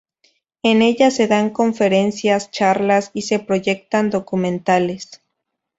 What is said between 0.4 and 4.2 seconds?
En ella se dan conferencias, charlas y se proyectan